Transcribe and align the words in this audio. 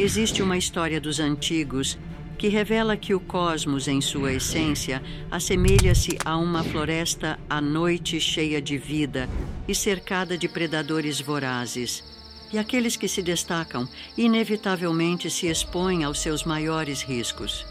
Existe 0.00 0.42
uma 0.42 0.56
história 0.56 0.98
dos 0.98 1.20
antigos 1.20 1.98
que 2.38 2.48
revela 2.48 2.96
que 2.96 3.12
o 3.12 3.20
cosmos, 3.20 3.86
em 3.86 4.00
sua 4.00 4.32
essência, 4.32 5.02
assemelha-se 5.30 6.16
a 6.24 6.38
uma 6.38 6.64
floresta 6.64 7.38
à 7.50 7.60
noite 7.60 8.18
cheia 8.18 8.62
de 8.62 8.78
vida 8.78 9.28
e 9.68 9.74
cercada 9.74 10.38
de 10.38 10.48
predadores 10.48 11.20
vorazes. 11.20 12.02
E 12.50 12.58
aqueles 12.58 12.96
que 12.96 13.06
se 13.06 13.20
destacam, 13.20 13.86
inevitavelmente 14.16 15.30
se 15.30 15.48
expõem 15.48 16.02
aos 16.02 16.18
seus 16.18 16.44
maiores 16.44 17.02
riscos. 17.02 17.66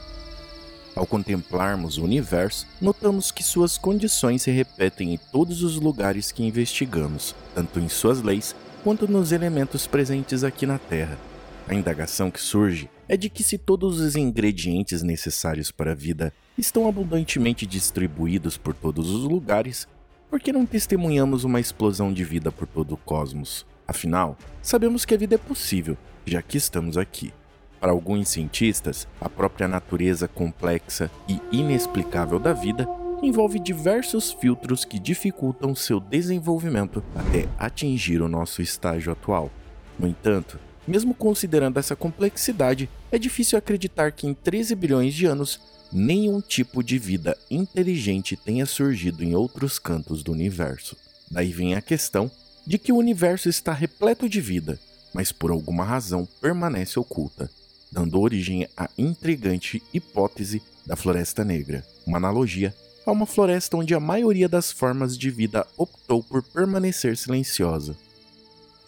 Ao 0.96 1.07
contemplarmos 1.07 1.98
o 1.98 2.04
universo, 2.04 2.68
notamos 2.80 3.32
que 3.32 3.41
suas 3.41 3.75
condições 3.75 4.43
se 4.43 4.52
repetem 4.52 5.16
em 5.16 5.20
todos 5.32 5.64
os 5.64 5.77
lugares 5.77 6.32
que 6.32 6.43
investigamos, 6.43 7.34
tanto 7.55 7.80
em 7.80 7.89
suas 7.89 8.21
leis 8.21 8.55
quanto 8.84 9.11
nos 9.11 9.32
elementos 9.32 9.88
presentes 9.88 10.43
aqui 10.43 10.68
na 10.68 10.77
Terra. 10.77 11.29
A 11.70 11.76
indagação 11.76 12.32
que 12.32 12.42
surge 12.42 12.90
é 13.08 13.16
de 13.16 13.30
que 13.30 13.44
se 13.44 13.56
todos 13.56 14.00
os 14.00 14.16
ingredientes 14.16 15.04
necessários 15.04 15.70
para 15.70 15.91
a 15.91 15.96
vida 15.96 16.34
estão 16.58 16.88
abundantemente 16.88 17.64
distribuídos 17.68 18.58
por 18.58 18.73
todos 18.73 19.12
os 19.12 19.26
lugares, 19.26 19.88
por 20.32 20.40
que 20.40 20.52
não 20.52 20.66
testemunhamos 20.66 21.44
uma 21.44 21.60
explosão 21.60 22.12
de 22.12 22.24
vida 22.24 22.52
por 22.52 22.66
todo 22.66 22.94
o 22.94 22.98
cosmos? 22.98 23.68
Afinal, 23.88 24.36
sabemos 24.63 25.05
que 25.05 25.13
a 25.13 25.18
vida 25.18 25.36
é 25.36 25.38
possível, 25.38 25.96
já 26.26 26.41
que 26.41 26.58
estamos 26.58 26.98
aqui. 26.98 27.32
Para 27.80 27.91
alguns 27.91 28.30
cientistas, 28.30 29.08
a 29.22 29.30
própria 29.30 29.68
natureza 29.68 30.27
complexa 30.27 31.12
e 31.27 31.40
inexplicável 31.52 32.40
da 32.40 32.52
vida 32.52 32.90
envolve 33.22 33.60
diversos 33.60 34.32
filtros 34.32 34.84
que 34.84 34.98
dificultam 34.98 35.76
seu 35.76 35.99
desenvolvimento 35.99 37.04
até 37.16 37.48
atingir 37.60 38.24
o 38.24 38.27
nosso 38.27 38.60
estágio 38.60 39.12
atual. 39.12 39.52
No 39.99 40.08
entanto, 40.08 40.60
mesmo 40.89 41.13
considerando 41.13 41.77
essa 41.77 41.95
complexidade, 41.95 42.89
é 43.11 43.20
difícil 43.20 43.57
acreditar 43.57 44.11
que 44.11 44.25
em 44.25 44.34
13 44.34 44.73
bilhões 44.73 45.13
de 45.13 45.25
anos 45.27 45.59
nenhum 45.91 46.41
tipo 46.41 46.84
de 46.84 46.98
vida 46.98 47.37
inteligente 47.49 48.35
tenha 48.35 48.65
surgido 48.65 49.23
em 49.23 49.35
outros 49.35 49.77
cantos 49.77 50.23
do 50.23 50.31
universo. 50.31 50.98
Daí 51.29 51.51
vem 51.51 51.76
a 51.76 51.81
questão 51.81 52.29
de 52.65 52.77
que 52.77 52.91
o 52.91 52.98
universo 52.98 53.48
está 53.48 53.71
repleto 53.71 54.27
de 54.27 54.41
vida, 54.41 54.79
mas 55.13 55.31
por 55.31 55.51
alguma 55.51 55.84
razão 55.84 56.27
permanece 56.41 56.99
oculta, 56.99 57.49
dando 57.91 58.20
origem 58.20 58.68
à 58.76 58.90
intrigante 58.98 59.81
hipótese 59.93 60.62
da 60.85 60.96
Floresta 60.96 61.46
Negra, 61.46 61.85
uma 62.05 62.18
analogia 62.18 62.74
a 63.05 63.12
uma 63.12 63.26
floresta 63.26 63.77
onde 63.77 63.93
a 63.96 63.99
maioria 63.99 64.47
das 64.47 64.72
formas 64.72 65.18
de 65.18 65.29
vida 65.29 65.66
optou 65.78 66.24
por 66.24 66.44
permanecer 66.44 67.18
silenciosa. 67.18 67.96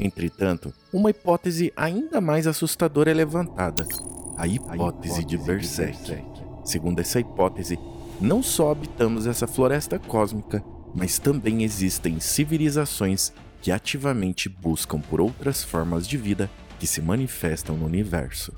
Entretanto, 0.01 0.73
uma 0.91 1.11
hipótese 1.11 1.71
ainda 1.75 2.19
mais 2.19 2.47
assustadora 2.47 3.11
é 3.11 3.13
levantada: 3.13 3.85
a 4.35 4.47
hipótese 4.47 5.23
de 5.23 5.37
Berserk. 5.37 6.23
Segundo 6.65 6.99
essa 6.99 7.19
hipótese, 7.19 7.77
não 8.19 8.41
só 8.41 8.71
habitamos 8.71 9.27
essa 9.27 9.45
floresta 9.45 9.99
cósmica, 9.99 10.63
mas 10.93 11.19
também 11.19 11.63
existem 11.63 12.19
civilizações 12.19 13.31
que 13.61 13.71
ativamente 13.71 14.49
buscam 14.49 14.99
por 14.99 15.21
outras 15.21 15.63
formas 15.63 16.07
de 16.07 16.17
vida 16.17 16.49
que 16.79 16.87
se 16.87 16.99
manifestam 16.99 17.77
no 17.77 17.85
universo. 17.85 18.51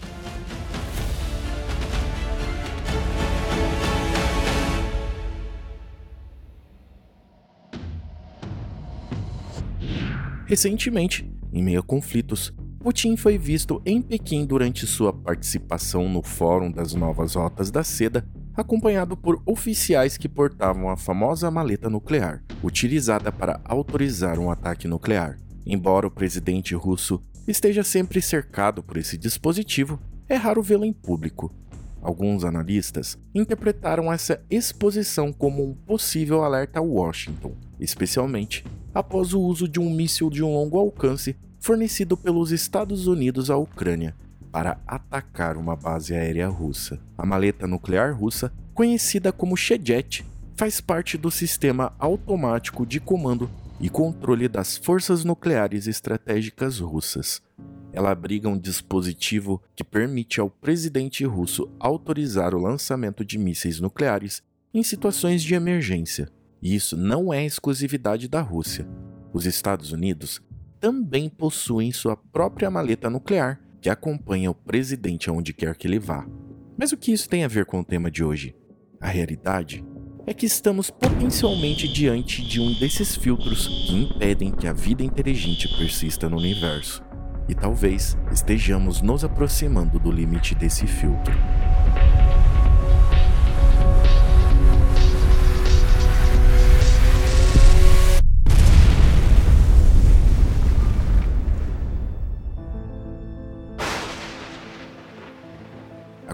Recentemente, 10.53 11.27
em 11.51 11.63
meio 11.63 11.79
a 11.79 11.83
conflitos, 11.83 12.53
Putin 12.79 13.17
foi 13.17 13.39
visto 13.39 13.81
em 13.83 13.99
Pequim 13.99 14.45
durante 14.45 14.85
sua 14.85 15.11
participação 15.11 16.07
no 16.07 16.21
Fórum 16.21 16.71
das 16.71 16.93
Novas 16.93 17.33
Rotas 17.33 17.71
da 17.71 17.83
Seda, 17.83 18.23
acompanhado 18.53 19.17
por 19.17 19.41
oficiais 19.47 20.15
que 20.15 20.29
portavam 20.29 20.89
a 20.89 20.95
famosa 20.95 21.49
maleta 21.49 21.89
nuclear, 21.89 22.43
utilizada 22.63 23.31
para 23.31 23.59
autorizar 23.65 24.37
um 24.37 24.51
ataque 24.51 24.87
nuclear. 24.87 25.39
Embora 25.65 26.05
o 26.05 26.11
presidente 26.11 26.75
russo 26.75 27.19
esteja 27.47 27.83
sempre 27.83 28.21
cercado 28.21 28.83
por 28.83 28.97
esse 28.97 29.17
dispositivo, 29.17 29.99
é 30.29 30.35
raro 30.35 30.61
vê-lo 30.61 30.85
em 30.85 30.93
público. 30.93 31.51
Alguns 32.03 32.43
analistas 32.43 33.17
interpretaram 33.33 34.11
essa 34.11 34.43
exposição 34.49 35.31
como 35.31 35.63
um 35.63 35.73
possível 35.73 36.43
alerta 36.43 36.79
a 36.79 36.81
Washington, 36.81 37.55
especialmente 37.79 38.65
após 38.93 39.33
o 39.33 39.41
uso 39.41 39.69
de 39.69 39.79
um 39.79 39.89
míssil 39.89 40.29
de 40.29 40.43
um 40.43 40.53
longo 40.53 40.77
alcance 40.77 41.33
fornecido 41.61 42.17
pelos 42.17 42.51
Estados 42.51 43.07
Unidos 43.07 43.49
à 43.49 43.55
Ucrânia 43.55 44.13
para 44.51 44.77
atacar 44.85 45.55
uma 45.55 45.77
base 45.77 46.13
aérea 46.13 46.49
russa. 46.49 46.99
A 47.17 47.25
maleta 47.25 47.65
nuclear 47.65 48.13
russa, 48.13 48.51
conhecida 48.73 49.31
como 49.31 49.55
Shejet, 49.55 50.25
faz 50.57 50.81
parte 50.81 51.17
do 51.17 51.31
sistema 51.31 51.93
automático 51.97 52.85
de 52.85 52.99
comando 52.99 53.49
e 53.79 53.89
controle 53.89 54.49
das 54.49 54.75
forças 54.75 55.23
nucleares 55.23 55.87
estratégicas 55.87 56.79
russas. 56.79 57.41
Ela 57.93 58.11
abriga 58.11 58.49
um 58.49 58.57
dispositivo 58.57 59.61
que 59.75 59.83
permite 59.83 60.41
ao 60.41 60.49
presidente 60.49 61.23
russo 61.23 61.71
autorizar 61.79 62.55
o 62.55 62.59
lançamento 62.59 63.23
de 63.23 63.37
mísseis 63.37 63.79
nucleares 63.79 64.41
em 64.73 64.81
situações 64.81 65.43
de 65.43 65.53
emergência. 65.53 66.27
E 66.59 66.73
isso 66.73 66.97
não 66.97 67.31
é 67.31 67.45
exclusividade 67.45 68.27
da 68.27 68.41
Rússia. 68.41 68.87
Os 69.31 69.45
Estados 69.45 69.91
Unidos 69.91 70.41
também 70.79 71.29
possuem 71.29 71.91
sua 71.91 72.17
própria 72.17 72.71
maleta 72.71 73.09
nuclear 73.09 73.61
que 73.79 73.89
acompanha 73.89 74.49
o 74.49 74.55
presidente 74.55 75.29
aonde 75.29 75.53
quer 75.53 75.75
que 75.75 75.87
ele 75.87 75.99
vá. 75.99 76.27
Mas 76.75 76.91
o 76.91 76.97
que 76.97 77.11
isso 77.11 77.29
tem 77.29 77.43
a 77.43 77.47
ver 77.47 77.65
com 77.65 77.79
o 77.79 77.85
tema 77.85 78.09
de 78.09 78.23
hoje? 78.23 78.55
A 78.99 79.07
realidade 79.07 79.85
é 80.25 80.33
que 80.33 80.45
estamos 80.45 80.89
potencialmente 80.89 81.87
diante 81.87 82.41
de 82.41 82.59
um 82.59 82.73
desses 82.79 83.15
filtros 83.15 83.67
que 83.67 83.93
impedem 83.93 84.51
que 84.51 84.65
a 84.65 84.73
vida 84.73 85.03
inteligente 85.03 85.67
persista 85.77 86.29
no 86.29 86.37
universo. 86.37 87.03
E 87.47 87.53
talvez 87.53 88.17
estejamos 88.31 89.01
nos 89.01 89.23
aproximando 89.23 89.99
do 89.99 90.11
limite 90.11 90.55
desse 90.55 90.87
filtro. 90.87 91.33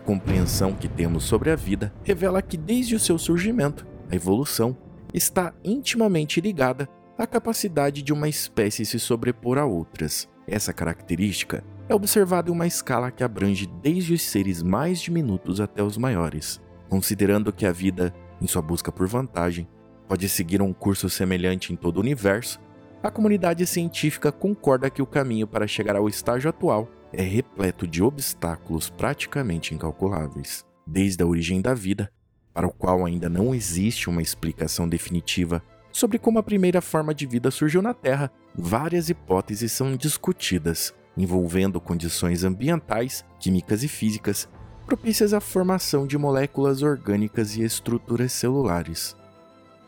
compreensão 0.09 0.73
que 0.73 0.87
temos 0.87 1.23
sobre 1.23 1.51
a 1.51 1.55
vida 1.55 1.93
revela 2.03 2.41
que 2.41 2.57
desde 2.57 2.95
o 2.95 2.99
seu 2.99 3.19
surgimento, 3.19 3.85
a 4.09 4.15
evolução 4.15 4.75
está 5.13 5.53
intimamente 5.63 6.41
ligada 6.41 6.89
à 7.15 7.27
capacidade 7.27 8.01
de 8.01 8.11
uma 8.11 8.27
espécie 8.27 8.83
se 8.85 8.99
sobrepor 8.99 9.59
a 9.59 9.65
outras. 9.65 10.27
Essa 10.51 10.73
característica 10.73 11.63
é 11.87 11.93
observada 11.93 12.49
em 12.49 12.53
uma 12.53 12.65
escala 12.65 13.11
que 13.11 13.23
abrange 13.23 13.67
desde 13.83 14.13
os 14.13 14.23
seres 14.23 14.63
mais 14.63 14.99
diminutos 14.99 15.61
até 15.61 15.83
os 15.83 15.95
maiores, 15.95 16.59
considerando 16.89 17.53
que 17.53 17.67
a 17.67 17.71
vida, 17.71 18.11
em 18.41 18.47
sua 18.47 18.61
busca 18.61 18.91
por 18.91 19.07
vantagem, 19.07 19.67
pode 20.07 20.27
seguir 20.27 20.59
um 20.59 20.73
curso 20.73 21.07
semelhante 21.07 21.71
em 21.71 21.75
todo 21.75 21.97
o 21.97 21.99
universo. 21.99 22.59
A 23.03 23.11
comunidade 23.11 23.65
científica 23.67 24.31
concorda 24.31 24.89
que 24.89 25.03
o 25.03 25.05
caminho 25.05 25.45
para 25.45 25.67
chegar 25.67 25.95
ao 25.95 26.09
estágio 26.09 26.49
atual 26.49 26.89
é 27.13 27.21
repleto 27.21 27.85
de 27.85 28.01
obstáculos 28.01 28.89
praticamente 28.89 29.75
incalculáveis, 29.75 30.65
desde 30.85 31.21
a 31.21 31.27
origem 31.27 31.61
da 31.61 31.75
vida, 31.75 32.11
para 32.51 32.67
o 32.67 32.73
qual 32.73 33.05
ainda 33.05 33.29
não 33.29 33.53
existe 33.53 34.09
uma 34.09 34.21
explicação 34.21 34.89
definitiva 34.89 35.61
sobre 35.99 36.17
como 36.17 36.39
a 36.39 36.43
primeira 36.43 36.81
forma 36.81 37.13
de 37.13 37.25
vida 37.25 37.51
surgiu 37.51 37.81
na 37.81 37.93
Terra, 37.93 38.31
várias 38.55 39.09
hipóteses 39.09 39.73
são 39.73 39.97
discutidas, 39.97 40.93
envolvendo 41.17 41.81
condições 41.81 42.45
ambientais, 42.45 43.25
químicas 43.37 43.83
e 43.83 43.89
físicas 43.89 44.47
propícias 44.85 45.33
à 45.33 45.41
formação 45.41 46.07
de 46.07 46.17
moléculas 46.17 46.81
orgânicas 46.81 47.55
e 47.55 47.63
estruturas 47.63 48.31
celulares. 48.31 49.15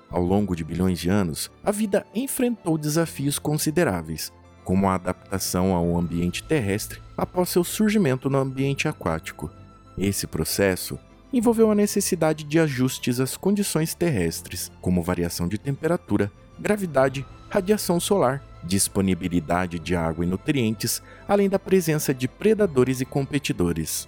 Ao 0.10 0.22
longo 0.22 0.54
de 0.56 0.64
bilhões 0.64 1.00
de 1.00 1.10
anos, 1.10 1.50
a 1.64 1.72
vida 1.72 2.06
enfrentou 2.14 2.78
desafios 2.78 3.40
consideráveis, 3.40 4.34
como 4.66 4.90
a 4.90 4.96
adaptação 4.96 5.74
ao 5.74 5.98
ambiente 5.98 6.44
terrestre 6.44 7.02
após 7.18 7.50
seu 7.50 7.64
surgimento 7.64 8.30
no 8.30 8.38
ambiente 8.38 8.88
aquático. 8.88 9.50
Esse 9.98 10.28
processo 10.28 11.00
envolveu 11.34 11.72
a 11.72 11.76
necessidade 11.76 12.44
de 12.44 12.60
ajustes 12.60 13.20
às 13.20 13.38
condições 13.38 13.94
terrestres, 13.94 14.72
como 14.82 15.02
variação 15.02 15.48
de 15.48 15.58
temperatura, 15.58 16.32
gravidade, 16.60 17.26
radiação 17.50 18.00
solar, 18.00 18.44
disponibilidade 18.64 19.80
de 19.80 19.96
água 19.96 20.26
e 20.26 20.28
nutrientes, 20.28 21.02
além 21.28 21.50
da 21.50 21.58
presença 21.58 22.14
de 22.14 22.28
predadores 22.28 23.02
e 23.02 23.06
competidores. 23.06 24.08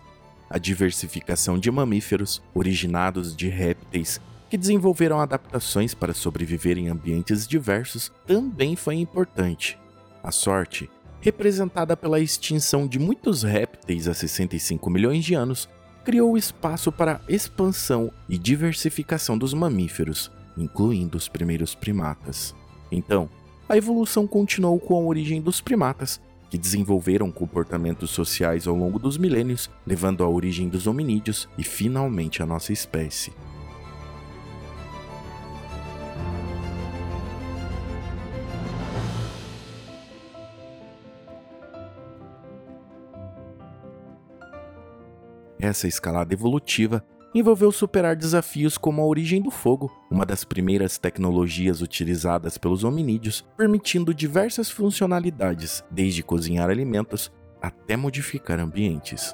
A 0.49 0.57
diversificação 0.57 1.57
de 1.57 1.71
mamíferos, 1.71 2.41
originados 2.53 3.35
de 3.35 3.47
répteis, 3.47 4.21
que 4.49 4.57
desenvolveram 4.57 5.19
adaptações 5.19 5.95
para 5.95 6.13
sobreviver 6.13 6.77
em 6.77 6.89
ambientes 6.89 7.47
diversos, 7.47 8.11
também 8.27 8.75
foi 8.75 8.95
importante. 8.95 9.79
A 10.21 10.31
sorte 10.31 10.89
representada 11.23 11.95
pela 11.95 12.19
extinção 12.19 12.85
de 12.85 12.99
muitos 12.99 13.43
répteis 13.43 14.09
há 14.09 14.13
65 14.13 14.89
milhões 14.89 15.23
de 15.23 15.33
anos, 15.33 15.69
criou 16.03 16.37
espaço 16.37 16.91
para 16.91 17.21
expansão 17.27 18.11
e 18.27 18.37
diversificação 18.37 19.37
dos 19.37 19.53
mamíferos, 19.53 20.31
incluindo 20.57 21.17
os 21.17 21.27
primeiros 21.27 21.73
primatas. 21.73 22.53
Então, 22.91 23.29
a 23.67 23.77
evolução 23.77 24.27
continuou 24.27 24.79
com 24.79 24.95
a 24.95 25.05
origem 25.05 25.41
dos 25.41 25.61
primatas, 25.61 26.21
que 26.49 26.57
desenvolveram 26.57 27.31
comportamentos 27.31 28.11
sociais 28.11 28.67
ao 28.67 28.75
longo 28.75 28.99
dos 28.99 29.17
milênios, 29.17 29.71
levando 29.87 30.23
à 30.23 30.29
origem 30.29 30.69
dos 30.69 30.85
hominídeos 30.85 31.49
e 31.57 31.63
finalmente 31.63 32.43
à 32.43 32.45
nossa 32.45 32.71
espécie. 32.71 33.33
Essa 45.63 45.87
escalada 45.87 46.33
evolutiva 46.33 47.01
envolveu 47.33 47.71
superar 47.71 48.17
desafios 48.17 48.77
como 48.77 49.01
a 49.01 49.05
origem 49.05 49.41
do 49.41 49.49
fogo, 49.49 49.89
uma 50.11 50.25
das 50.25 50.43
primeiras 50.43 50.97
tecnologias 50.97 51.81
utilizadas 51.81 52.57
pelos 52.57 52.83
hominídeos, 52.83 53.45
permitindo 53.55 54.13
diversas 54.13 54.69
funcionalidades, 54.69 55.81
desde 55.89 56.21
cozinhar 56.21 56.69
alimentos 56.69 57.31
até 57.61 57.95
modificar 57.95 58.59
ambientes. 58.59 59.33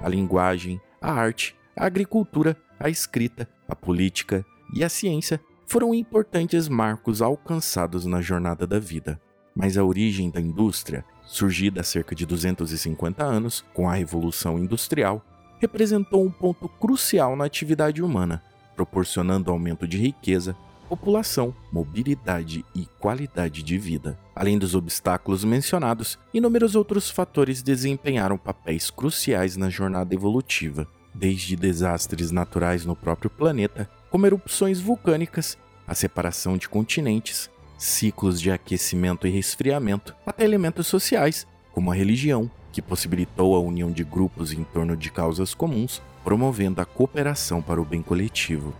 A 0.00 0.08
linguagem, 0.08 0.80
a 1.02 1.10
arte, 1.10 1.56
a 1.76 1.86
agricultura, 1.86 2.56
a 2.78 2.88
escrita, 2.88 3.48
a 3.68 3.74
política 3.74 4.46
e 4.72 4.84
a 4.84 4.88
ciência 4.88 5.40
foram 5.66 5.92
importantes 5.92 6.68
marcos 6.68 7.20
alcançados 7.20 8.06
na 8.06 8.20
jornada 8.20 8.64
da 8.64 8.78
vida. 8.78 9.20
Mas 9.56 9.76
a 9.76 9.82
origem 9.82 10.30
da 10.30 10.40
indústria 10.40 11.04
surgida 11.26 11.80
há 11.80 11.84
cerca 11.84 12.14
de 12.14 12.24
250 12.24 13.22
anos 13.22 13.64
com 13.74 13.88
a 13.88 13.94
Revolução 13.94 14.58
Industrial, 14.58 15.22
representou 15.58 16.24
um 16.24 16.30
ponto 16.30 16.68
crucial 16.68 17.36
na 17.36 17.44
atividade 17.44 18.02
humana, 18.02 18.42
proporcionando 18.74 19.50
aumento 19.50 19.86
de 19.86 19.98
riqueza, 19.98 20.56
população, 20.88 21.54
mobilidade 21.72 22.64
e 22.74 22.86
qualidade 22.98 23.62
de 23.62 23.78
vida. 23.78 24.18
Além 24.34 24.58
dos 24.58 24.74
obstáculos 24.74 25.44
mencionados, 25.44 26.18
inúmeros 26.32 26.76
outros 26.76 27.10
fatores 27.10 27.62
desempenharam 27.62 28.38
papéis 28.38 28.90
cruciais 28.90 29.56
na 29.56 29.68
jornada 29.68 30.14
evolutiva, 30.14 30.86
desde 31.14 31.56
desastres 31.56 32.30
naturais 32.30 32.84
no 32.84 32.94
próprio 32.94 33.30
planeta, 33.30 33.88
como 34.10 34.26
erupções 34.26 34.80
vulcânicas, 34.80 35.58
a 35.86 35.94
separação 35.94 36.56
de 36.56 36.68
continentes, 36.68 37.50
ciclos 37.76 38.40
de 38.40 38.50
aquecimento 38.50 39.26
e 39.26 39.30
resfriamento, 39.30 40.14
até 40.24 40.44
elementos 40.44 40.86
sociais, 40.86 41.46
como 41.72 41.90
a 41.90 41.94
religião, 41.94 42.50
que 42.72 42.82
possibilitou 42.82 43.54
a 43.56 43.60
união 43.60 43.90
de 43.90 44.04
grupos 44.04 44.52
em 44.52 44.64
torno 44.64 44.96
de 44.96 45.10
causas 45.10 45.54
comuns, 45.54 46.02
promovendo 46.22 46.80
a 46.80 46.84
cooperação 46.84 47.62
para 47.62 47.80
o 47.80 47.84
bem 47.84 48.02
coletivo. 48.02 48.74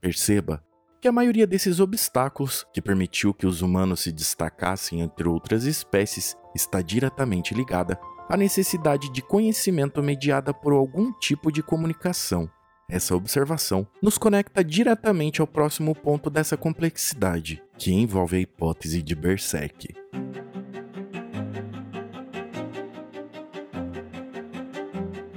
Perceba 0.00 0.62
que 1.00 1.08
a 1.08 1.12
maioria 1.12 1.46
desses 1.46 1.80
obstáculos 1.80 2.66
que 2.74 2.82
permitiu 2.82 3.32
que 3.32 3.46
os 3.46 3.62
humanos 3.62 4.00
se 4.00 4.12
destacassem 4.12 5.00
entre 5.00 5.26
outras 5.26 5.64
espécies 5.64 6.36
está 6.54 6.82
diretamente 6.82 7.54
ligada 7.54 7.98
à 8.28 8.36
necessidade 8.36 9.10
de 9.10 9.22
conhecimento 9.22 10.02
mediada 10.02 10.52
por 10.52 10.72
algum 10.72 11.12
tipo 11.12 11.50
de 11.50 11.62
comunicação, 11.62 12.50
essa 12.90 13.14
observação 13.14 13.86
nos 14.02 14.18
conecta 14.18 14.64
diretamente 14.64 15.40
ao 15.40 15.46
próximo 15.46 15.94
ponto 15.94 16.28
dessa 16.28 16.56
complexidade, 16.56 17.62
que 17.78 17.92
envolve 17.92 18.36
a 18.36 18.40
hipótese 18.40 19.00
de 19.00 19.14
Berserk. 19.14 19.94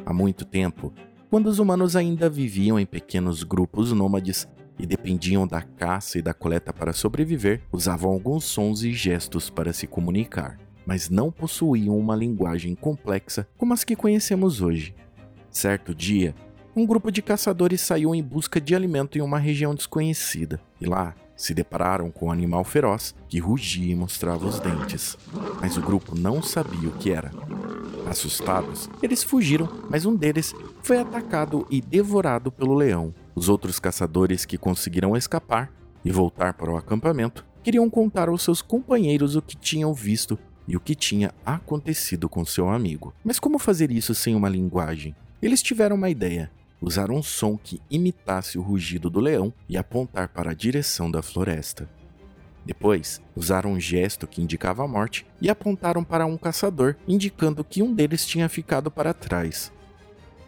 Há 0.04 0.12
muito 0.12 0.44
tempo, 0.46 0.92
quando 1.30 1.48
os 1.48 1.60
humanos 1.60 1.96
ainda 1.96 2.30
viviam 2.30 2.80
em 2.80 2.86
pequenos 2.86 3.44
grupos 3.44 3.92
nômades 3.92 4.48
e 4.80 4.86
dependiam 4.86 5.48
da 5.48 5.62
caça 5.62 6.18
e 6.18 6.22
da 6.22 6.34
coleta 6.34 6.74
para 6.74 6.92
sobreviver, 6.92 7.62
usavam 7.72 8.12
alguns 8.12 8.46
sons 8.46 8.84
e 8.84 8.92
gestos 8.92 9.50
para 9.50 9.72
se 9.72 9.86
comunicar, 9.86 10.60
mas 10.86 11.10
não 11.10 11.32
possuíam 11.32 11.98
uma 11.98 12.16
linguagem 12.16 12.74
complexa 12.76 13.48
como 13.58 13.74
as 13.74 13.84
que 13.84 13.96
conhecemos 13.96 14.60
hoje. 14.60 14.96
Certo 15.50 15.94
dia, 15.94 16.36
um 16.75 16.86
grupo 16.88 17.12
de 17.12 17.22
caçadores 17.22 17.81
saiu 17.81 18.16
em 18.16 18.24
busca 18.24 18.60
de 18.60 18.74
alimento 18.74 19.18
em 19.18 19.22
uma 19.22 19.38
região 19.38 19.75
desconhecida, 19.75 20.60
e 20.81 20.86
lá 20.86 21.14
se 21.36 21.54
depararam 21.54 22.10
com 22.10 22.28
um 22.28 22.31
animal 22.31 22.64
feroz 22.64 23.14
que 23.28 23.40
rugia 23.40 23.92
e 23.92 23.96
mostrava 23.96 24.48
os 24.48 24.60
dentes. 24.60 25.18
Mas 25.62 25.78
o 25.78 25.81
grupo 25.81 26.18
não 26.18 26.42
sabia 26.42 26.90
o 26.90 26.94
que 26.94 27.12
era. 27.12 27.31
Assustados, 28.10 28.90
eles 29.02 29.24
fugiram, 29.24 29.70
mas 29.90 30.06
um 30.06 30.16
deles 30.16 30.54
foi 30.81 31.00
atacado 31.00 31.66
e 31.70 31.81
devorado 31.81 32.52
pelo 32.52 32.76
leão. 32.76 33.14
Os 33.36 33.50
outros 33.50 33.80
caçadores 33.80 34.46
que 34.46 34.58
conseguiram 34.58 35.16
escapar 35.16 35.72
e 36.04 36.12
voltar 36.12 36.54
para 36.54 36.72
o 36.72 36.78
acampamento 36.78 37.46
queriam 37.64 37.90
contar 37.90 38.30
aos 38.30 38.44
seus 38.44 38.62
companheiros 38.62 39.36
o 39.36 39.42
que 39.42 39.56
tinham 39.56 39.94
visto 39.94 40.38
e 40.68 40.76
o 40.76 40.80
que 40.80 40.96
tinha 40.96 41.34
acontecido 41.46 42.28
com 42.28 42.44
seu 42.46 42.69
amigo. 42.69 43.14
Mas 43.24 43.40
como 43.40 43.60
fazer 43.60 43.92
isso 43.92 44.14
sem 44.16 44.36
uma 44.36 44.50
linguagem? 44.50 45.16
Eles 45.42 45.62
tiveram 45.62 45.96
uma 45.96 46.10
ideia 46.10 46.50
usar 46.83 47.09
um 47.09 47.24
som 47.24 47.57
que 47.57 47.81
imitasse 47.89 48.57
o 48.57 48.62
rugido 48.62 49.09
do 49.09 49.21
leão 49.21 49.53
e 49.69 49.77
apontar 49.77 50.27
para 50.27 50.51
a 50.51 50.53
direção 50.53 51.09
da 51.09 51.21
floresta. 51.21 51.89
Depois, 52.65 53.21
usaram 53.35 53.71
um 53.71 53.80
gesto 53.80 54.27
que 54.27 54.41
indicava 54.41 54.83
a 54.83 54.88
morte 54.88 55.25
e 55.41 55.50
apontaram 55.50 56.03
para 56.03 56.25
um 56.25 56.38
caçador, 56.38 56.95
indicando 57.07 57.63
que 57.63 57.81
um 57.81 57.94
deles 57.94 58.25
tinha 58.25 58.50
ficado 58.50 58.91
para 58.91 59.13
trás. 59.13 59.71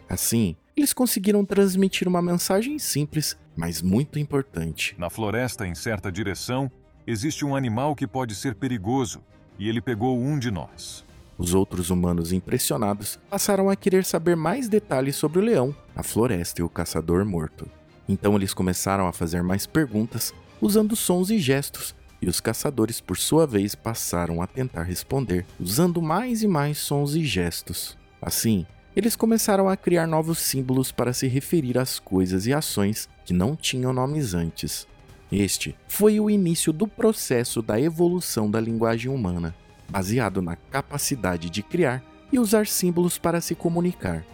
Assim, 0.08 0.56
eles 0.76 0.92
conseguiram 0.92 1.44
transmitir 1.44 2.06
uma 2.06 2.20
mensagem 2.20 2.78
simples, 2.78 3.36
mas 3.56 3.80
muito 3.80 4.18
importante. 4.18 4.94
Na 4.98 5.08
floresta, 5.08 5.66
em 5.66 5.74
certa 5.74 6.12
direção, 6.12 6.70
existe 7.06 7.44
um 7.44 7.56
animal 7.56 7.94
que 7.96 8.06
pode 8.06 8.34
ser 8.34 8.54
perigoso, 8.54 9.22
e 9.58 9.68
ele 9.68 9.80
pegou 9.80 10.18
um 10.18 10.38
de 10.38 10.50
nós. 10.50 11.05
Os 11.38 11.52
outros 11.52 11.90
humanos 11.90 12.32
impressionados 12.32 13.18
passaram 13.28 13.68
a 13.68 13.76
querer 13.76 14.04
saber 14.04 14.36
mais 14.36 14.68
detalhes 14.68 15.16
sobre 15.16 15.38
o 15.38 15.42
leão, 15.42 15.74
a 15.94 16.02
floresta 16.02 16.62
e 16.62 16.64
o 16.64 16.68
caçador 16.68 17.24
morto. 17.26 17.68
Então 18.08 18.34
eles 18.36 18.54
começaram 18.54 19.06
a 19.06 19.12
fazer 19.12 19.42
mais 19.42 19.66
perguntas, 19.66 20.32
usando 20.60 20.96
sons 20.96 21.30
e 21.30 21.38
gestos, 21.38 21.94
e 22.22 22.28
os 22.28 22.40
caçadores, 22.40 23.00
por 23.00 23.18
sua 23.18 23.46
vez, 23.46 23.74
passaram 23.74 24.40
a 24.40 24.46
tentar 24.46 24.84
responder, 24.84 25.44
usando 25.60 26.00
mais 26.00 26.42
e 26.42 26.48
mais 26.48 26.78
sons 26.78 27.14
e 27.14 27.22
gestos. 27.22 27.98
Assim, 28.22 28.64
eles 28.94 29.14
começaram 29.14 29.68
a 29.68 29.76
criar 29.76 30.06
novos 30.06 30.38
símbolos 30.38 30.90
para 30.90 31.12
se 31.12 31.28
referir 31.28 31.76
às 31.76 31.98
coisas 31.98 32.46
e 32.46 32.54
ações 32.54 33.10
que 33.26 33.34
não 33.34 33.54
tinham 33.54 33.92
nomes 33.92 34.32
antes. 34.32 34.86
Este 35.30 35.76
foi 35.86 36.18
o 36.18 36.30
início 36.30 36.72
do 36.72 36.88
processo 36.88 37.60
da 37.60 37.78
evolução 37.78 38.50
da 38.50 38.58
linguagem 38.58 39.10
humana 39.10 39.54
baseado 39.88 40.42
na 40.42 40.56
capacidade 40.56 41.50
de 41.50 41.62
criar 41.62 42.02
e 42.32 42.38
usar 42.38 42.66
símbolos 42.66 43.18
para 43.18 43.40
se 43.40 43.54
comunicar. 43.54 44.24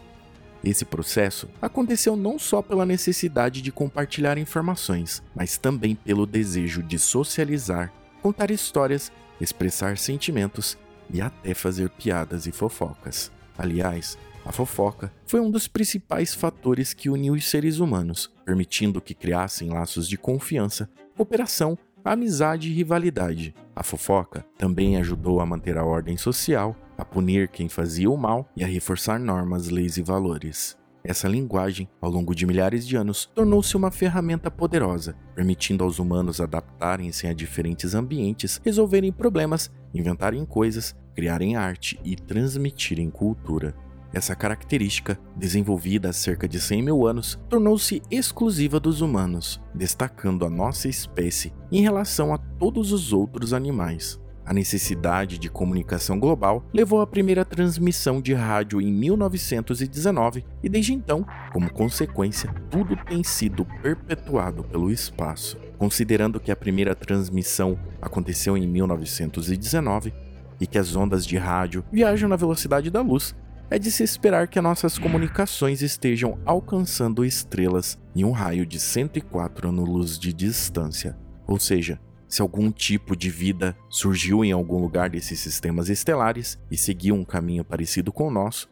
Esse 0.64 0.85
processo 0.85 1.49
aconteceu 1.61 2.14
não 2.16 2.38
só 2.38 2.62
pela 2.62 2.87
necessidade 2.87 3.61
de 3.61 3.73
compartilhar 3.73 4.38
informações, 4.38 5.23
mas 5.35 5.59
também 5.59 5.94
pelo 5.94 6.25
desejo 6.25 6.82
de 6.82 6.99
socializar, 6.99 7.92
contar 8.23 8.50
histórias, 8.50 9.11
expressar 9.40 9.99
sentimentos 9.99 10.78
e 11.12 11.21
até 11.21 11.52
fazer 11.52 11.90
piadas 11.90 12.47
e 12.47 12.52
fofocas. 12.52 13.32
Aliás, 13.59 14.16
a 14.44 14.52
fofoca 14.52 15.12
foi 15.26 15.40
um 15.40 15.50
dos 15.50 15.66
principais 15.66 16.32
fatores 16.32 16.94
que 16.94 17.11
uniu 17.11 17.35
os 17.35 17.49
seres 17.49 17.78
humanos, 17.78 18.30
permitindo 18.44 19.00
que 19.00 19.14
criassem 19.14 19.68
laços 19.68 20.09
de 20.09 20.16
confiança, 20.16 20.88
cooperação 21.16 21.76
amizade 22.04 22.68
e 22.68 22.73
rivalidade. 22.73 23.54
A 23.75 23.82
fofoca 23.82 24.44
também 24.59 24.97
ajudou 24.97 25.40
a 25.40 25.47
manter 25.47 25.78
a 25.78 25.85
ordem 25.85 26.16
social, 26.16 26.76
a 26.97 27.04
punir 27.04 27.49
quem 27.49 27.68
fazia 27.68 28.11
o 28.11 28.16
mal 28.16 28.49
e 28.56 28.62
a 28.64 28.66
reforçar 28.66 29.18
normas, 29.18 29.68
leis 29.68 29.97
e 29.97 30.02
valores. 30.02 30.76
Essa 31.04 31.26
linguagem, 31.26 31.88
ao 32.00 32.11
longo 32.11 32.32
de 32.32 32.47
milhares 32.47 32.87
de 32.87 32.97
anos, 32.97 33.26
tornou-se 33.35 33.76
uma 33.76 33.90
ferramenta 33.90 34.50
poderosa, 34.50 35.16
permitindo 35.35 35.82
aos 35.82 35.99
humanos 35.99 36.40
adaptarem-se 36.40 37.26
a 37.26 37.32
diferentes 37.32 37.92
ambientes, 37.94 38.61
resolverem 38.64 39.11
problemas, 39.11 39.71
inventarem 39.92 40.44
coisas, 40.44 40.94
criarem 41.12 41.56
arte 41.56 41.99
e 42.04 42.14
transmitirem 42.14 43.11
cultura. 43.11 43.75
Essa 44.12 44.35
característica, 44.35 45.19
desenvolvida 45.35 46.11
há 46.11 46.12
cerca 46.12 46.47
de 46.47 46.61
100 46.61 46.83
mil 46.83 47.07
anos, 47.07 47.40
tornou-se 47.49 48.02
exclusiva 48.11 48.78
dos 48.78 49.00
humanos, 49.00 49.61
destacando 49.75 50.45
a 50.45 50.50
nossa 50.50 50.87
espécie 50.87 51.52
em 51.71 51.81
relação 51.81 52.35
a 52.35 52.38
todos 52.38 52.92
os 52.92 53.12
outros 53.12 53.54
animais. 53.54 54.21
A 54.45 54.52
necessidade 54.52 55.38
de 55.38 55.49
comunicação 55.49 56.19
global 56.19 56.64
levou 56.75 57.00
à 57.00 57.07
primeira 57.07 57.45
transmissão 57.45 58.21
de 58.21 58.35
rádio 58.35 58.81
em 58.81 58.92
1919 58.92 60.45
e 60.62 60.69
desde 60.69 60.92
então, 60.92 61.25
como 61.52 61.73
consequência, 61.73 62.52
tudo 62.69 62.97
tem 62.97 63.23
sido 63.23 63.64
perpetuado 63.81 64.64
pelo 64.64 64.90
espaço. 64.90 65.57
considerando 65.78 66.38
que 66.38 66.52
a 66.52 66.57
primeira 66.57 66.95
transmissão 66.95 67.76
aconteceu 68.00 68.57
em 68.57 68.69
1919 68.69 70.14
e 70.61 70.66
que 70.66 70.78
as 70.78 70.95
ondas 70.95 71.26
de 71.26 71.37
rádio 71.37 71.85
viajam 71.90 72.28
na 72.28 72.37
velocidade 72.37 72.88
da 72.88 73.00
luz, 73.00 73.35
é 73.71 73.78
de 73.78 73.90
se 73.90 74.02
esperar 74.02 74.49
que 74.49 74.59
as 74.59 74.62
nossas 74.62 74.99
comunicações 74.99 75.83
estejam 75.83 76.38
alcançando 76.45 77.25
estrelas 77.25 77.99
em 78.14 78.25
um 78.25 78.31
raio 78.31 78.66
de 78.66 78.78
104 78.78 79.69
anos-luz 79.69 80.19
de 80.19 80.33
distância. 80.33 81.16
Ou 81.47 81.59
seja, 81.59 81.99
se 82.28 82.40
algum 82.40 82.71
tipo 82.71 83.14
de 83.14 83.28
vida 83.28 83.76
surgiu 83.90 84.45
em 84.45 84.52
algum 84.52 84.78
lugar 84.78 85.11
desses 85.11 85.40
sistemas 85.40 85.88
estelares 85.88 86.59
e 86.71 86.76
seguiu 86.76 87.14
um 87.14 87.25
caminho 87.25 87.64
parecido 87.64 88.12
com 88.12 88.28
o 88.28 88.31
nosso, 88.31 88.69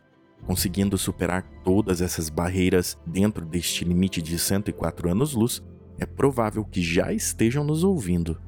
conseguindo 0.46 0.96
superar 0.96 1.42
todas 1.64 2.00
essas 2.00 2.28
barreiras 2.28 2.98
dentro 3.06 3.44
deste 3.44 3.84
limite 3.84 4.22
de 4.22 4.38
104 4.38 5.10
anos-luz, 5.10 5.62
é 5.98 6.06
provável 6.06 6.64
que 6.64 6.80
já 6.80 7.12
estejam 7.12 7.62
nos 7.62 7.84
ouvindo. 7.84 8.40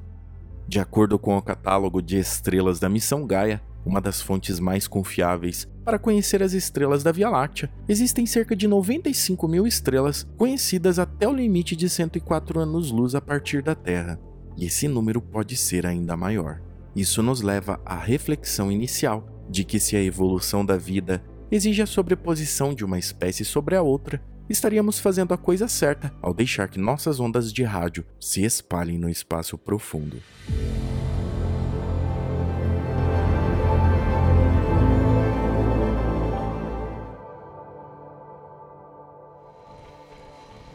De 0.67 0.81
acordo 0.81 1.19
com 1.19 1.37
o 1.37 1.43
catálogo 1.43 2.01
de 2.01 2.17
estrelas 2.19 2.81
da 2.81 2.89
missão 2.89 3.27
Gaia, 3.27 3.63
uma 3.85 4.01
das 4.01 4.21
fontes 4.21 4.59
mais 4.59 4.87
confiáveis 4.87 5.69
para 5.85 5.99
conhecer 5.99 6.43
as 6.43 6.53
estrelas 6.53 7.03
da 7.03 7.11
Via 7.11 7.29
Láctea, 7.29 7.69
existem 7.89 8.25
cerca 8.25 8.55
de 8.55 8.69
95 8.69 9.49
mil 9.49 9.67
estrelas 9.67 10.25
conhecidas 10.37 10.99
até 10.99 11.27
o 11.27 11.33
limite 11.33 11.75
de 11.75 11.89
104 11.89 12.61
anos-luz 12.61 13.17
a 13.17 13.21
partir 13.21 13.63
da 13.63 13.75
Terra, 13.75 14.21
e 14.57 14.65
esse 14.65 14.87
número 14.87 15.21
pode 15.21 15.57
ser 15.57 15.85
ainda 15.85 16.17
maior. 16.17 16.63
Isso 16.95 17.21
nos 17.21 17.41
leva 17.41 17.81
à 17.85 17.97
reflexão 17.97 18.71
inicial 18.71 19.27
de 19.51 19.65
que 19.65 19.81
se 19.81 19.97
a 19.97 20.03
evolução 20.03 20.65
da 20.65 20.77
vida 20.77 21.23
exige 21.51 21.83
a 21.83 21.87
sobreposição 21.87 22.73
de 22.73 22.85
uma 22.85 22.99
espécie 22.99 23.45
sobre 23.45 23.75
a 23.75 23.83
outra, 23.83 24.23
estaríamos 24.49 25.01
fazendo 25.01 25.35
a 25.35 25.39
coisa 25.39 25.67
certa 25.67 26.13
ao 26.23 26.33
deixar 26.33 26.69
que 26.69 26.79
nossas 26.79 27.19
ondas 27.19 27.53
de 27.53 27.65
rádio 27.65 28.05
se 28.21 28.45
espalhem 28.45 28.99
no 28.99 29.09
espaço 29.09 29.59
profundo. 29.59 30.19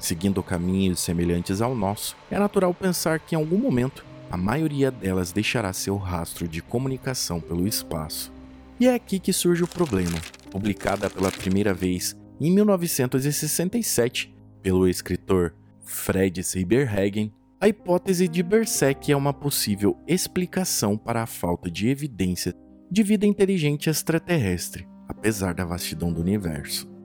Seguindo 0.07 0.41
caminhos 0.41 1.01
semelhantes 1.01 1.59
ao 1.59 1.75
nosso, 1.75 2.15
é 2.31 2.39
natural 2.39 2.73
pensar 2.73 3.19
que 3.19 3.35
em 3.35 3.37
algum 3.37 3.57
momento 3.57 4.05
a 4.31 4.37
maioria 4.37 4.89
delas 4.89 5.33
deixará 5.33 5.73
seu 5.73 5.97
rastro 5.97 6.47
de 6.47 6.61
comunicação 6.61 7.41
pelo 7.41 7.67
espaço. 7.67 8.31
E 8.79 8.87
é 8.87 8.93
aqui 8.93 9.19
que 9.19 9.33
surge 9.33 9.65
o 9.65 9.67
problema. 9.67 10.17
Publicada 10.49 11.09
pela 11.09 11.29
primeira 11.29 11.73
vez 11.73 12.15
em 12.39 12.49
1967, 12.49 14.33
pelo 14.61 14.87
escritor 14.87 15.53
Fred 15.83 16.41
Seiberhagen, 16.41 17.33
a 17.59 17.67
hipótese 17.67 18.29
de 18.29 18.41
Berserk 18.41 19.11
é 19.11 19.17
uma 19.17 19.33
possível 19.33 19.97
explicação 20.07 20.97
para 20.97 21.23
a 21.23 21.27
falta 21.27 21.69
de 21.69 21.89
evidência 21.89 22.53
de 22.89 23.03
vida 23.03 23.25
inteligente 23.25 23.89
extraterrestre, 23.89 24.87
apesar 25.05 25.53
da 25.53 25.65
vastidão 25.65 26.13
do 26.13 26.21
universo. 26.21 26.95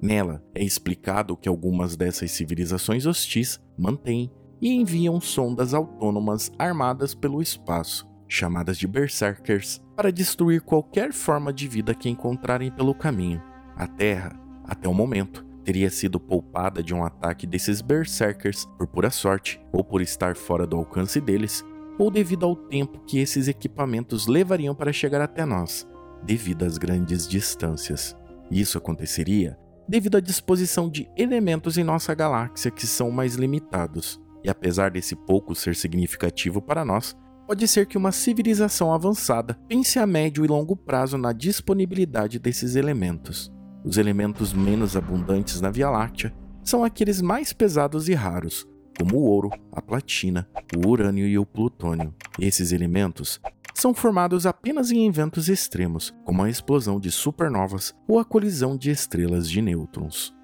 Nela 0.00 0.42
é 0.54 0.62
explicado 0.62 1.36
que 1.36 1.48
algumas 1.48 1.96
dessas 1.96 2.30
civilizações 2.30 3.06
hostis 3.06 3.60
mantêm 3.76 4.30
e 4.60 4.74
enviam 4.74 5.20
sondas 5.20 5.74
autônomas 5.74 6.52
armadas 6.58 7.14
pelo 7.14 7.42
espaço, 7.42 8.08
chamadas 8.28 8.78
de 8.78 8.86
Berserkers, 8.86 9.80
para 9.96 10.12
destruir 10.12 10.60
qualquer 10.60 11.12
forma 11.12 11.52
de 11.52 11.66
vida 11.66 11.94
que 11.94 12.08
encontrarem 12.08 12.70
pelo 12.70 12.94
caminho. 12.94 13.42
A 13.76 13.86
Terra 13.86 14.38
até 14.68 14.86
o 14.86 14.92
momento, 14.92 15.44
teria 15.64 15.90
sido 15.90 16.20
poupada 16.20 16.82
de 16.82 16.94
um 16.94 17.02
ataque 17.02 17.46
desses 17.46 17.80
berserkers 17.80 18.66
por 18.76 18.86
pura 18.86 19.10
sorte, 19.10 19.58
ou 19.72 19.82
por 19.82 20.02
estar 20.02 20.36
fora 20.36 20.66
do 20.66 20.76
alcance 20.76 21.20
deles, 21.20 21.64
ou 21.98 22.10
devido 22.10 22.44
ao 22.44 22.54
tempo 22.54 23.00
que 23.06 23.18
esses 23.18 23.48
equipamentos 23.48 24.26
levariam 24.26 24.74
para 24.74 24.92
chegar 24.92 25.20
até 25.20 25.44
nós, 25.44 25.88
devido 26.22 26.64
às 26.64 26.76
grandes 26.76 27.26
distâncias. 27.26 28.14
Isso 28.50 28.78
aconteceria 28.78 29.58
devido 29.88 30.16
à 30.16 30.20
disposição 30.20 30.88
de 30.88 31.08
elementos 31.16 31.78
em 31.78 31.84
nossa 31.84 32.14
galáxia 32.14 32.70
que 32.70 32.86
são 32.86 33.10
mais 33.10 33.34
limitados. 33.34 34.20
E 34.44 34.50
apesar 34.50 34.90
desse 34.90 35.16
pouco 35.16 35.54
ser 35.54 35.74
significativo 35.74 36.60
para 36.60 36.84
nós, 36.84 37.16
pode 37.46 37.66
ser 37.66 37.86
que 37.86 37.96
uma 37.96 38.12
civilização 38.12 38.92
avançada 38.92 39.58
pense 39.66 39.98
a 39.98 40.06
médio 40.06 40.44
e 40.44 40.48
longo 40.48 40.76
prazo 40.76 41.16
na 41.16 41.32
disponibilidade 41.32 42.38
desses 42.38 42.76
elementos. 42.76 43.50
Os 43.84 43.96
elementos 43.96 44.52
menos 44.52 44.96
abundantes 44.96 45.60
na 45.60 45.70
Via 45.70 45.88
Láctea 45.88 46.34
são 46.62 46.84
aqueles 46.84 47.22
mais 47.22 47.52
pesados 47.52 48.08
e 48.08 48.14
raros, 48.14 48.68
como 48.98 49.16
o 49.16 49.22
ouro, 49.22 49.50
a 49.72 49.80
platina, 49.80 50.46
o 50.76 50.86
urânio 50.88 51.26
e 51.26 51.38
o 51.38 51.46
plutônio. 51.46 52.14
Esses 52.38 52.72
elementos 52.72 53.40
são 53.80 53.94
formados 53.94 54.44
apenas 54.44 54.90
em 54.90 55.06
eventos 55.06 55.48
extremos, 55.48 56.12
como 56.24 56.42
a 56.42 56.50
explosão 56.50 56.98
de 56.98 57.12
supernovas 57.12 57.94
ou 58.08 58.18
a 58.18 58.24
colisão 58.24 58.76
de 58.76 58.90
estrelas 58.90 59.48
de 59.48 59.62
nêutrons. 59.62 60.34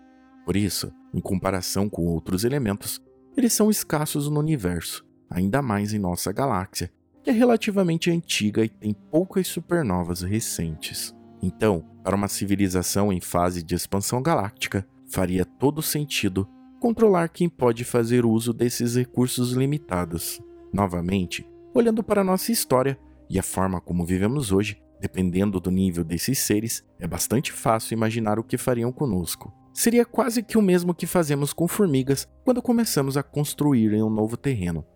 Por 0.47 0.55
isso, 0.55 0.93
em 1.13 1.21
comparação 1.21 1.89
com 1.89 2.07
outros 2.07 2.45
elementos, 2.45 3.03
eles 3.37 3.53
são 3.53 3.71
escassos 3.71 4.29
no 4.29 4.39
universo, 4.39 5.05
ainda 5.29 5.61
mais 5.61 5.93
em 5.93 5.99
nossa 5.99 6.31
galáxia, 6.31 6.93
que 7.25 7.31
é 7.31 7.33
relativamente 7.33 8.09
antiga 8.09 8.65
e 8.65 8.69
tem 8.69 8.95
poucas 9.11 9.49
supernovas 9.49 10.21
recentes. 10.21 11.13
Então, 11.43 11.85
para 12.05 12.15
uma 12.15 12.29
civilização 12.29 13.13
em 13.13 13.21
fase 13.21 13.65
de 13.65 13.75
expansão 13.75 14.23
galáctica, 14.23 14.87
faria 15.09 15.45
todo 15.45 15.83
sentido 15.83 16.49
controlar 16.79 17.29
quem 17.29 17.49
pode 17.49 17.83
fazer 17.83 18.25
uso 18.25 18.53
desses 18.53 18.95
recursos 18.95 19.55
limitados. 19.55 20.41
Novamente, 20.73 21.45
olhando 21.75 22.01
para 22.05 22.23
nossa 22.23 22.53
história 22.53 22.97
e 23.35 23.39
a 23.39 23.43
forma 23.43 23.81
como 23.81 24.05
vivemos 24.05 24.53
hoje, 24.53 24.81
dependendo 25.01 25.59
do 25.59 25.69
nível 25.69 26.05
desses 26.05 26.39
seres, 26.39 26.85
é 27.01 27.07
bastante 27.07 27.51
fácil 27.51 27.95
imaginar 27.95 28.39
o 28.39 28.45
que 28.45 28.57
fariam 28.57 28.93
conosco. 28.93 29.53
Seria 29.73 30.05
quase 30.05 30.41
que 30.41 30.57
o 30.57 30.63
mesmo 30.63 30.95
que 30.95 31.05
fazemos 31.05 31.53
com 31.53 31.67
formigas 31.67 32.29
quando 32.45 32.63
começamos 32.63 33.17
a 33.17 33.25
construir 33.25 33.93
em 33.93 34.05
um 34.05 34.09
novo 34.09 34.37
terreno. 34.37 34.87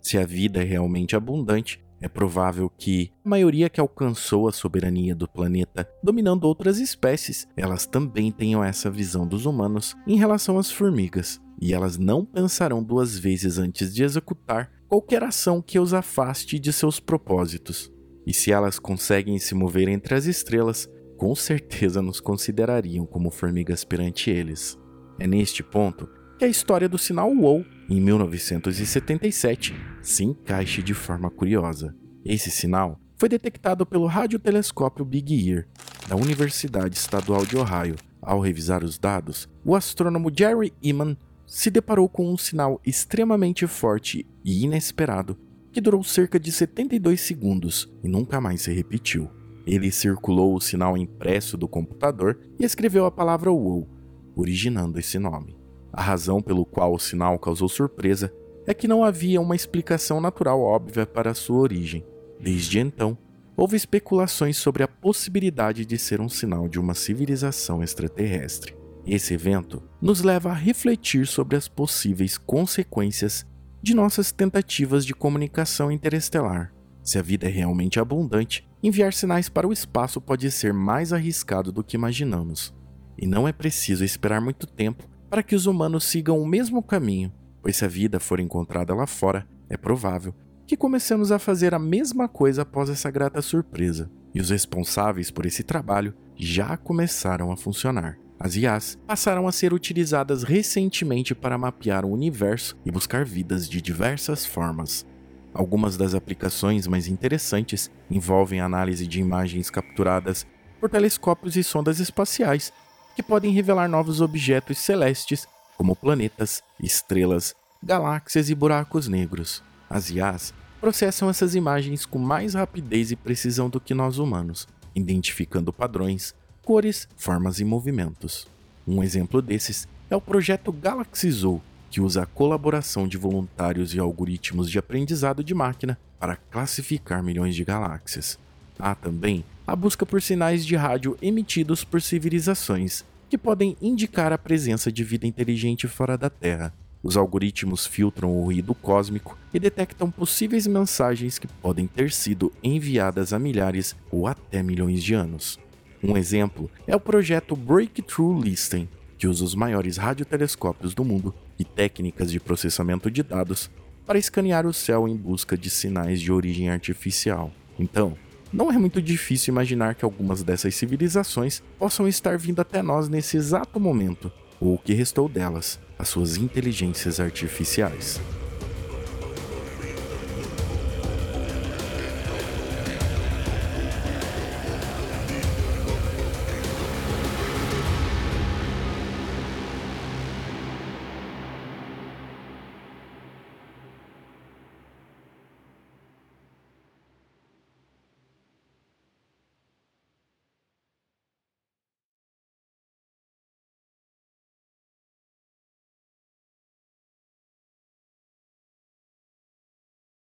Se 0.00 0.18
a 0.18 0.26
vida 0.26 0.60
é 0.60 0.64
realmente 0.64 1.14
abundante, 1.14 1.80
é 2.00 2.08
provável 2.08 2.68
que 2.68 3.12
a 3.24 3.28
maioria 3.28 3.70
que 3.70 3.80
alcançou 3.80 4.48
a 4.48 4.52
soberania 4.52 5.14
do 5.14 5.28
planeta, 5.28 5.88
dominando 6.02 6.44
outras 6.44 6.80
espécies, 6.80 7.46
elas 7.56 7.86
também 7.86 8.32
tenham 8.32 8.62
essa 8.62 8.90
visão 8.90 9.24
dos 9.24 9.46
humanos 9.46 9.96
em 10.04 10.18
relação 10.18 10.58
às 10.58 10.68
formigas, 10.68 11.40
e 11.60 11.72
elas 11.72 11.96
não 11.96 12.24
pensarão 12.24 12.82
duas 12.82 13.18
vezes 13.18 13.58
antes 13.58 13.94
de 13.94 14.02
executar 14.02 14.70
qualquer 14.88 15.22
ação 15.22 15.62
que 15.62 15.78
os 15.78 15.94
afaste 15.94 16.58
de 16.58 16.72
seus 16.72 17.00
propósitos. 17.00 17.90
E 18.26 18.32
se 18.32 18.52
elas 18.52 18.78
conseguem 18.78 19.38
se 19.38 19.54
mover 19.54 19.88
entre 19.88 20.14
as 20.14 20.26
estrelas, 20.26 20.88
com 21.16 21.34
certeza 21.34 22.02
nos 22.02 22.20
considerariam 22.20 23.06
como 23.06 23.30
formigas 23.30 23.84
perante 23.84 24.30
eles. 24.30 24.78
É 25.18 25.26
neste 25.26 25.62
ponto 25.62 26.08
que 26.38 26.44
a 26.44 26.48
história 26.48 26.88
do 26.88 26.98
sinal 26.98 27.30
WOW, 27.30 27.64
em 27.88 28.00
1977, 28.00 29.74
se 30.02 30.24
encaixe 30.24 30.82
de 30.82 30.94
forma 30.94 31.30
curiosa. 31.30 31.94
Esse 32.24 32.50
sinal 32.50 32.98
foi 33.16 33.28
detectado 33.28 33.86
pelo 33.86 34.06
radiotelescópio 34.06 35.04
Big 35.04 35.48
Ear, 35.48 35.66
da 36.08 36.16
Universidade 36.16 36.96
Estadual 36.96 37.46
de 37.46 37.56
Ohio. 37.56 37.96
Ao 38.20 38.40
revisar 38.40 38.82
os 38.82 38.98
dados, 38.98 39.48
o 39.64 39.76
astrônomo 39.76 40.32
Jerry 40.36 40.72
Eman 40.82 41.16
se 41.54 41.70
deparou 41.70 42.08
com 42.08 42.28
um 42.28 42.36
sinal 42.36 42.80
extremamente 42.84 43.64
forte 43.64 44.26
e 44.44 44.64
inesperado 44.64 45.38
que 45.70 45.80
durou 45.80 46.02
cerca 46.02 46.38
de 46.38 46.50
72 46.50 47.20
segundos 47.20 47.88
e 48.02 48.08
nunca 48.08 48.40
mais 48.40 48.62
se 48.62 48.72
repetiu. 48.72 49.30
Ele 49.64 49.92
circulou 49.92 50.56
o 50.56 50.60
sinal 50.60 50.96
impresso 50.96 51.56
do 51.56 51.68
computador 51.68 52.40
e 52.58 52.64
escreveu 52.64 53.04
a 53.04 53.10
palavra 53.10 53.52
WOW, 53.52 53.88
originando 54.34 54.98
esse 54.98 55.16
nome. 55.16 55.56
A 55.92 56.02
razão 56.02 56.42
pelo 56.42 56.66
qual 56.66 56.92
o 56.92 56.98
sinal 56.98 57.38
causou 57.38 57.68
surpresa 57.68 58.34
é 58.66 58.74
que 58.74 58.88
não 58.88 59.04
havia 59.04 59.40
uma 59.40 59.54
explicação 59.54 60.20
natural 60.20 60.60
óbvia 60.60 61.06
para 61.06 61.34
sua 61.34 61.60
origem. 61.60 62.04
Desde 62.40 62.80
então, 62.80 63.16
houve 63.56 63.76
especulações 63.76 64.56
sobre 64.56 64.82
a 64.82 64.88
possibilidade 64.88 65.86
de 65.86 65.98
ser 65.98 66.20
um 66.20 66.28
sinal 66.28 66.66
de 66.66 66.80
uma 66.80 66.94
civilização 66.94 67.80
extraterrestre. 67.80 68.74
Esse 69.06 69.34
evento 69.34 69.82
nos 70.00 70.22
leva 70.22 70.50
a 70.50 70.54
refletir 70.54 71.26
sobre 71.26 71.56
as 71.56 71.68
possíveis 71.68 72.38
consequências 72.38 73.46
de 73.82 73.94
nossas 73.94 74.32
tentativas 74.32 75.04
de 75.04 75.12
comunicação 75.12 75.92
interestelar. 75.92 76.72
Se 77.02 77.18
a 77.18 77.22
vida 77.22 77.46
é 77.46 77.50
realmente 77.50 78.00
abundante, 78.00 78.66
enviar 78.82 79.12
sinais 79.12 79.50
para 79.50 79.68
o 79.68 79.72
espaço 79.72 80.22
pode 80.22 80.50
ser 80.50 80.72
mais 80.72 81.12
arriscado 81.12 81.70
do 81.70 81.84
que 81.84 81.96
imaginamos. 81.96 82.74
E 83.18 83.26
não 83.26 83.46
é 83.46 83.52
preciso 83.52 84.02
esperar 84.02 84.40
muito 84.40 84.66
tempo 84.66 85.06
para 85.28 85.42
que 85.42 85.54
os 85.54 85.66
humanos 85.66 86.04
sigam 86.04 86.40
o 86.40 86.46
mesmo 86.46 86.82
caminho, 86.82 87.30
pois 87.60 87.76
se 87.76 87.84
a 87.84 87.88
vida 87.88 88.18
for 88.18 88.40
encontrada 88.40 88.94
lá 88.94 89.06
fora, 89.06 89.46
é 89.68 89.76
provável 89.76 90.34
que 90.66 90.78
comecemos 90.78 91.30
a 91.30 91.38
fazer 91.38 91.74
a 91.74 91.78
mesma 91.78 92.26
coisa 92.26 92.62
após 92.62 92.88
essa 92.88 93.10
grata 93.10 93.42
surpresa, 93.42 94.10
e 94.34 94.40
os 94.40 94.48
responsáveis 94.48 95.30
por 95.30 95.44
esse 95.44 95.62
trabalho 95.62 96.14
já 96.36 96.74
começaram 96.76 97.52
a 97.52 97.56
funcionar. 97.56 98.18
As 98.44 98.56
IAs 98.56 98.98
passaram 99.06 99.48
a 99.48 99.52
ser 99.52 99.72
utilizadas 99.72 100.42
recentemente 100.42 101.34
para 101.34 101.56
mapear 101.56 102.04
o 102.04 102.10
universo 102.10 102.76
e 102.84 102.90
buscar 102.90 103.24
vidas 103.24 103.66
de 103.66 103.80
diversas 103.80 104.44
formas. 104.44 105.06
Algumas 105.54 105.96
das 105.96 106.14
aplicações 106.14 106.86
mais 106.86 107.08
interessantes 107.08 107.90
envolvem 108.10 108.60
análise 108.60 109.06
de 109.06 109.18
imagens 109.18 109.70
capturadas 109.70 110.46
por 110.78 110.90
telescópios 110.90 111.56
e 111.56 111.64
sondas 111.64 112.00
espaciais, 112.00 112.70
que 113.16 113.22
podem 113.22 113.50
revelar 113.50 113.88
novos 113.88 114.20
objetos 114.20 114.76
celestes, 114.76 115.48
como 115.78 115.96
planetas, 115.96 116.62
estrelas, 116.78 117.56
galáxias 117.82 118.50
e 118.50 118.54
buracos 118.54 119.08
negros. 119.08 119.62
As 119.88 120.10
IAs 120.10 120.52
processam 120.82 121.30
essas 121.30 121.54
imagens 121.54 122.04
com 122.04 122.18
mais 122.18 122.52
rapidez 122.52 123.10
e 123.10 123.16
precisão 123.16 123.70
do 123.70 123.80
que 123.80 123.94
nós 123.94 124.18
humanos, 124.18 124.68
identificando 124.94 125.72
padrões, 125.72 126.34
cores, 126.64 127.06
formas 127.14 127.60
e 127.60 127.64
movimentos. 127.64 128.48
Um 128.88 129.02
exemplo 129.02 129.42
desses 129.42 129.86
é 130.08 130.16
o 130.16 130.20
projeto 130.20 130.72
Galaxy 130.72 131.30
Zoo, 131.30 131.60
que 131.90 132.00
usa 132.00 132.22
a 132.22 132.26
colaboração 132.26 133.06
de 133.06 133.18
voluntários 133.18 133.94
e 133.94 134.00
algoritmos 134.00 134.70
de 134.70 134.78
aprendizado 134.78 135.44
de 135.44 135.54
máquina 135.54 135.98
para 136.18 136.36
classificar 136.36 137.22
milhões 137.22 137.54
de 137.54 137.64
galáxias. 137.64 138.38
Há 138.78 138.94
também 138.94 139.44
a 139.66 139.76
busca 139.76 140.06
por 140.06 140.20
sinais 140.22 140.64
de 140.64 140.74
rádio 140.74 141.16
emitidos 141.20 141.84
por 141.84 142.00
civilizações, 142.00 143.04
que 143.28 143.36
podem 143.36 143.76
indicar 143.80 144.32
a 144.32 144.38
presença 144.38 144.90
de 144.90 145.04
vida 145.04 145.26
inteligente 145.26 145.86
fora 145.86 146.16
da 146.16 146.30
Terra. 146.30 146.72
Os 147.02 147.16
algoritmos 147.16 147.86
filtram 147.86 148.34
o 148.34 148.44
ruído 148.44 148.74
cósmico 148.74 149.38
e 149.52 149.60
detectam 149.60 150.10
possíveis 150.10 150.66
mensagens 150.66 151.38
que 151.38 151.46
podem 151.46 151.86
ter 151.86 152.10
sido 152.10 152.50
enviadas 152.62 153.34
há 153.34 153.38
milhares 153.38 153.94
ou 154.10 154.26
até 154.26 154.62
milhões 154.62 155.02
de 155.02 155.12
anos. 155.12 155.58
Um 156.06 156.18
exemplo 156.18 156.70
é 156.86 156.94
o 156.94 157.00
projeto 157.00 157.56
Breakthrough 157.56 158.38
Listen, 158.38 158.86
que 159.16 159.26
usa 159.26 159.42
os 159.42 159.54
maiores 159.54 159.96
radiotelescópios 159.96 160.94
do 160.94 161.02
mundo 161.02 161.34
e 161.58 161.64
técnicas 161.64 162.30
de 162.30 162.38
processamento 162.38 163.10
de 163.10 163.22
dados 163.22 163.70
para 164.06 164.18
escanear 164.18 164.66
o 164.66 164.72
céu 164.74 165.08
em 165.08 165.16
busca 165.16 165.56
de 165.56 165.70
sinais 165.70 166.20
de 166.20 166.30
origem 166.30 166.68
artificial. 166.68 167.50
Então, 167.78 168.18
não 168.52 168.70
é 168.70 168.76
muito 168.76 169.00
difícil 169.00 169.50
imaginar 169.50 169.94
que 169.94 170.04
algumas 170.04 170.42
dessas 170.42 170.74
civilizações 170.74 171.62
possam 171.78 172.06
estar 172.06 172.36
vindo 172.36 172.60
até 172.60 172.82
nós 172.82 173.08
nesse 173.08 173.38
exato 173.38 173.80
momento, 173.80 174.30
ou 174.60 174.74
o 174.74 174.78
que 174.78 174.92
restou 174.92 175.26
delas, 175.26 175.80
as 175.98 176.08
suas 176.08 176.36
inteligências 176.36 177.18
artificiais. 177.18 178.20